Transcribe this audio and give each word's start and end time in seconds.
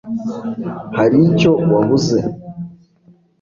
hari 0.97 1.17
icyo 1.29 1.51
wabuze 1.71 2.19